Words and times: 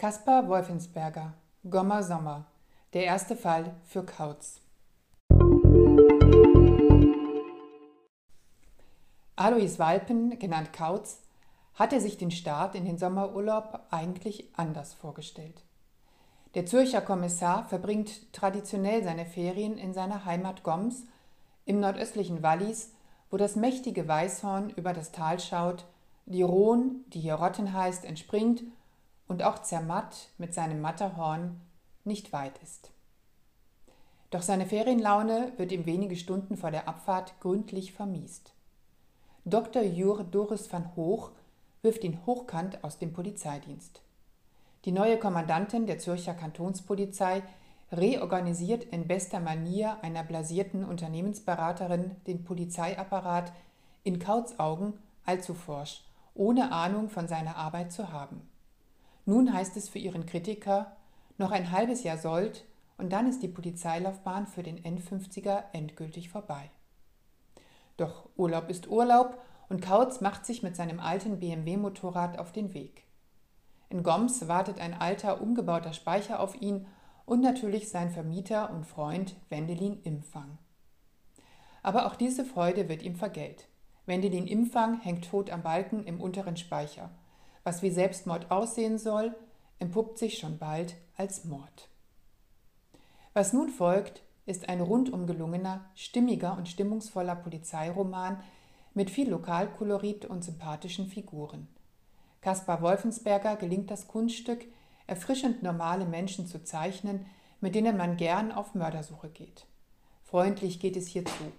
Kaspar 0.00 0.48
Wolfensberger, 0.48 1.34
Gommer 1.68 2.02
Sommer, 2.02 2.46
der 2.94 3.04
erste 3.04 3.36
Fall 3.36 3.74
für 3.84 4.02
Kautz. 4.02 4.62
Alois 9.36 9.78
Walpen, 9.78 10.38
genannt 10.38 10.72
Kautz, 10.72 11.20
hatte 11.74 12.00
sich 12.00 12.16
den 12.16 12.30
Start 12.30 12.74
in 12.76 12.86
den 12.86 12.96
Sommerurlaub 12.96 13.78
eigentlich 13.90 14.48
anders 14.56 14.94
vorgestellt. 14.94 15.64
Der 16.54 16.64
Zürcher 16.64 17.02
Kommissar 17.02 17.68
verbringt 17.68 18.32
traditionell 18.32 19.04
seine 19.04 19.26
Ferien 19.26 19.76
in 19.76 19.92
seiner 19.92 20.24
Heimat 20.24 20.62
Goms 20.62 21.04
im 21.66 21.78
nordöstlichen 21.78 22.42
Wallis, 22.42 22.94
wo 23.30 23.36
das 23.36 23.54
mächtige 23.54 24.08
Weißhorn 24.08 24.70
über 24.70 24.94
das 24.94 25.12
Tal 25.12 25.38
schaut, 25.40 25.84
die 26.24 26.42
Rhone, 26.42 27.00
die 27.08 27.20
hier 27.20 27.34
Rotten 27.34 27.74
heißt, 27.74 28.06
entspringt 28.06 28.62
und 29.30 29.44
auch 29.44 29.60
Zermatt 29.60 30.28
mit 30.38 30.52
seinem 30.52 30.80
Matterhorn 30.80 31.60
nicht 32.02 32.32
weit 32.32 32.58
ist. 32.64 32.90
Doch 34.30 34.42
seine 34.42 34.66
Ferienlaune 34.66 35.52
wird 35.56 35.70
ihm 35.70 35.86
wenige 35.86 36.16
Stunden 36.16 36.56
vor 36.56 36.72
der 36.72 36.88
Abfahrt 36.88 37.38
gründlich 37.38 37.92
vermiest. 37.92 38.52
Dr. 39.44 39.82
Jur 39.82 40.24
Doris 40.24 40.72
van 40.72 40.96
Hoch 40.96 41.30
wirft 41.80 42.02
ihn 42.02 42.18
hochkant 42.26 42.82
aus 42.82 42.98
dem 42.98 43.12
Polizeidienst. 43.12 44.02
Die 44.84 44.90
neue 44.90 45.16
Kommandantin 45.16 45.86
der 45.86 46.00
Zürcher 46.00 46.34
Kantonspolizei 46.34 47.44
reorganisiert 47.92 48.82
in 48.82 49.06
bester 49.06 49.38
Manier 49.38 49.98
einer 50.02 50.24
blasierten 50.24 50.84
Unternehmensberaterin 50.84 52.16
den 52.26 52.42
Polizeiapparat 52.42 53.52
in 54.02 54.18
Kauts 54.18 54.58
Augen 54.58 54.94
allzu 55.24 55.54
forsch, 55.54 56.02
ohne 56.34 56.72
Ahnung 56.72 57.10
von 57.10 57.28
seiner 57.28 57.54
Arbeit 57.54 57.92
zu 57.92 58.10
haben. 58.10 58.50
Nun 59.30 59.52
heißt 59.52 59.76
es 59.76 59.88
für 59.88 60.00
ihren 60.00 60.26
Kritiker, 60.26 60.96
noch 61.38 61.52
ein 61.52 61.70
halbes 61.70 62.02
Jahr 62.02 62.18
sollt 62.18 62.64
und 62.98 63.12
dann 63.12 63.28
ist 63.28 63.44
die 63.44 63.48
Polizeilaufbahn 63.48 64.48
für 64.48 64.64
den 64.64 64.82
N50er 64.82 65.66
endgültig 65.72 66.30
vorbei. 66.30 66.68
Doch 67.96 68.28
Urlaub 68.36 68.68
ist 68.68 68.88
Urlaub 68.88 69.40
und 69.68 69.82
Kautz 69.82 70.20
macht 70.20 70.44
sich 70.44 70.64
mit 70.64 70.74
seinem 70.74 70.98
alten 70.98 71.38
BMW-Motorrad 71.38 72.40
auf 72.40 72.50
den 72.50 72.74
Weg. 72.74 73.04
In 73.88 74.02
Goms 74.02 74.48
wartet 74.48 74.80
ein 74.80 74.94
alter, 74.94 75.40
umgebauter 75.40 75.92
Speicher 75.92 76.40
auf 76.40 76.60
ihn 76.60 76.88
und 77.24 77.40
natürlich 77.40 77.88
sein 77.88 78.10
Vermieter 78.10 78.68
und 78.70 78.84
Freund 78.84 79.36
Wendelin 79.48 80.02
Imfang. 80.02 80.58
Aber 81.84 82.06
auch 82.06 82.16
diese 82.16 82.44
Freude 82.44 82.88
wird 82.88 83.04
ihm 83.04 83.14
vergällt. 83.14 83.68
Wendelin 84.06 84.48
Imfang 84.48 84.98
hängt 84.98 85.30
tot 85.30 85.50
am 85.50 85.62
Balken 85.62 86.02
im 86.02 86.20
unteren 86.20 86.56
Speicher. 86.56 87.10
Was 87.64 87.82
wie 87.82 87.90
Selbstmord 87.90 88.50
aussehen 88.50 88.98
soll, 88.98 89.34
entpuppt 89.78 90.18
sich 90.18 90.38
schon 90.38 90.58
bald 90.58 90.94
als 91.16 91.44
Mord. 91.44 91.88
Was 93.32 93.52
nun 93.52 93.68
folgt, 93.68 94.22
ist 94.46 94.68
ein 94.68 94.80
rundum 94.80 95.26
gelungener, 95.26 95.84
stimmiger 95.94 96.56
und 96.56 96.68
stimmungsvoller 96.68 97.36
Polizeiroman 97.36 98.42
mit 98.94 99.10
viel 99.10 99.30
Lokalkolorit 99.30 100.24
und 100.24 100.42
sympathischen 100.42 101.06
Figuren. 101.06 101.68
Kaspar 102.40 102.82
Wolfensberger 102.82 103.56
gelingt 103.56 103.90
das 103.90 104.08
Kunststück, 104.08 104.64
erfrischend 105.06 105.62
normale 105.62 106.06
Menschen 106.06 106.46
zu 106.46 106.64
zeichnen, 106.64 107.26
mit 107.60 107.74
denen 107.74 107.96
man 107.96 108.16
gern 108.16 108.50
auf 108.52 108.74
Mördersuche 108.74 109.28
geht. 109.28 109.66
Freundlich 110.22 110.80
geht 110.80 110.96
es 110.96 111.06
hier 111.06 111.24
zu. 111.24 111.52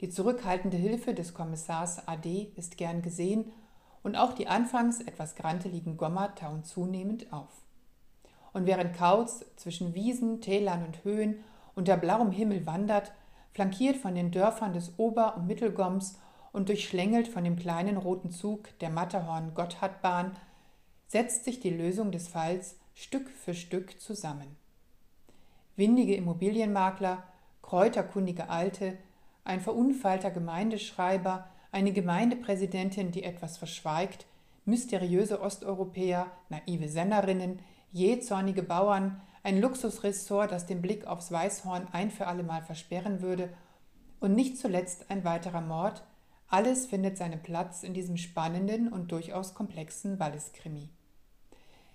Die 0.00 0.10
zurückhaltende 0.10 0.76
Hilfe 0.76 1.14
des 1.14 1.34
Kommissars 1.34 2.06
AD 2.06 2.52
ist 2.56 2.76
gern 2.76 3.02
gesehen 3.02 3.50
und 4.08 4.16
auch 4.16 4.32
die 4.32 4.48
anfangs 4.48 5.02
etwas 5.02 5.34
granteligen 5.34 5.98
Gommer 5.98 6.34
tauen 6.34 6.64
zunehmend 6.64 7.30
auf. 7.30 7.50
Und 8.54 8.64
während 8.64 8.96
Kautz 8.96 9.44
zwischen 9.56 9.92
Wiesen, 9.92 10.40
Tälern 10.40 10.82
und 10.82 11.04
Höhen 11.04 11.44
unter 11.74 11.98
blauem 11.98 12.30
Himmel 12.30 12.64
wandert, 12.64 13.12
flankiert 13.52 13.98
von 13.98 14.14
den 14.14 14.30
Dörfern 14.30 14.72
des 14.72 14.98
Ober- 14.98 15.36
und 15.36 15.46
Mittelgoms 15.46 16.18
und 16.52 16.70
durchschlängelt 16.70 17.28
von 17.28 17.44
dem 17.44 17.56
kleinen 17.56 17.98
roten 17.98 18.30
Zug 18.30 18.70
der 18.78 18.88
Matterhorn-Gotthardbahn, 18.88 20.36
setzt 21.06 21.44
sich 21.44 21.60
die 21.60 21.68
Lösung 21.68 22.10
des 22.10 22.28
Falls 22.28 22.76
Stück 22.94 23.28
für 23.28 23.52
Stück 23.52 24.00
zusammen. 24.00 24.56
Windige 25.76 26.14
Immobilienmakler, 26.14 27.24
kräuterkundige 27.60 28.48
Alte, 28.48 28.96
ein 29.44 29.60
verunfallter 29.60 30.30
Gemeindeschreiber, 30.30 31.50
eine 31.72 31.92
Gemeindepräsidentin, 31.92 33.10
die 33.10 33.24
etwas 33.24 33.58
verschweigt, 33.58 34.26
mysteriöse 34.64 35.40
Osteuropäer, 35.40 36.26
naive 36.48 36.88
Sennerinnen, 36.88 37.60
jähzornige 37.92 38.62
Bauern, 38.62 39.20
ein 39.42 39.60
Luxusressort, 39.60 40.52
das 40.52 40.66
den 40.66 40.82
Blick 40.82 41.06
aufs 41.06 41.32
Weißhorn 41.32 41.88
ein 41.92 42.10
für 42.10 42.26
allemal 42.26 42.62
versperren 42.62 43.22
würde, 43.22 43.50
und 44.20 44.34
nicht 44.34 44.58
zuletzt 44.58 45.10
ein 45.10 45.24
weiterer 45.24 45.60
Mord, 45.60 46.02
alles 46.48 46.86
findet 46.86 47.16
seinen 47.16 47.42
Platz 47.42 47.82
in 47.82 47.94
diesem 47.94 48.16
spannenden 48.16 48.92
und 48.92 49.12
durchaus 49.12 49.54
komplexen 49.54 50.18
Walliskrimi. 50.18 50.88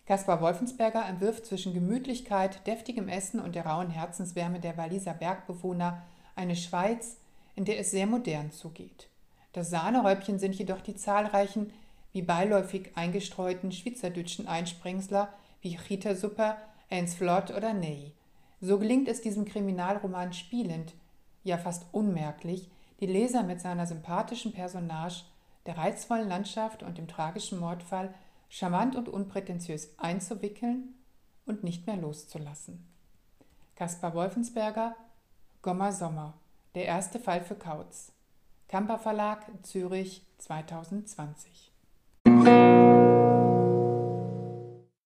Kaspar 0.06 0.42
Wolfensberger 0.42 1.06
entwirft 1.06 1.46
zwischen 1.46 1.74
Gemütlichkeit, 1.74 2.66
deftigem 2.68 3.08
Essen 3.08 3.40
und 3.40 3.56
der 3.56 3.66
rauen 3.66 3.90
Herzenswärme 3.90 4.60
der 4.60 4.78
Walliser 4.78 5.14
Bergbewohner 5.14 6.04
eine 6.36 6.56
Schweiz, 6.56 7.18
in 7.56 7.66
der 7.66 7.80
es 7.80 7.92
sehr 7.92 8.06
modern 8.06 8.52
zugeht. 8.52 9.10
Das 9.54 9.70
Sahnehäubchen 9.70 10.40
sind 10.40 10.56
jedoch 10.56 10.82
die 10.82 10.96
zahlreichen, 10.96 11.72
wie 12.12 12.22
beiläufig 12.22 12.92
eingestreuten 12.96 13.72
schweizerdütschen 13.72 14.48
Einsprengsler 14.48 15.30
wie 15.62 15.78
Chita 15.78 16.16
Super, 16.16 16.58
Eins 16.90 17.16
Flott 17.16 17.52
oder 17.52 17.74
Ney. 17.74 18.14
So 18.62 18.78
gelingt 18.78 19.08
es 19.08 19.22
diesem 19.22 19.46
Kriminalroman 19.46 20.34
spielend, 20.34 20.94
ja 21.44 21.58
fast 21.58 21.86
unmerklich, 21.92 22.70
die 23.00 23.08
Leser 23.08 23.44
mit 23.44 23.60
seiner 23.60 23.86
sympathischen 23.86 24.54
Personage, 24.54 25.24
der 25.66 25.78
reizvollen 25.78 26.30
Landschaft 26.30 26.84
und 26.84 26.98
dem 26.98 27.08
tragischen 27.08 27.60
Mordfall 27.60 28.14
charmant 28.50 28.96
und 28.96 29.10
unprätentiös 29.10 29.98
einzuwickeln 29.98 30.94
und 31.46 31.64
nicht 31.64 31.88
mehr 31.88 31.98
loszulassen. 31.98 32.88
Kaspar 33.76 34.14
Wolfensberger, 34.14 34.96
Gommer 35.62 35.92
Sommer, 35.92 36.36
der 36.76 36.86
erste 36.86 37.20
Fall 37.20 37.44
für 37.44 37.56
Kautz. 37.56 38.13
Kamper 38.68 38.98
Verlag, 38.98 39.46
Zürich 39.64 40.26
2020 40.38 41.73